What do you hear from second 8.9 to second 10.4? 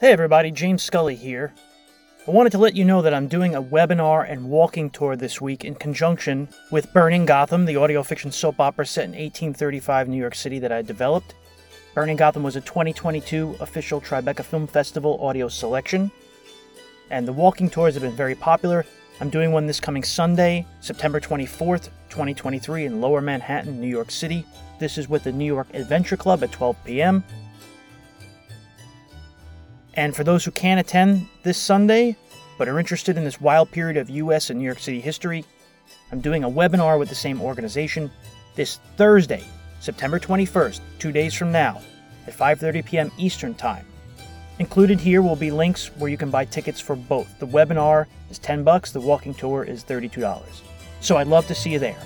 in 1835 New York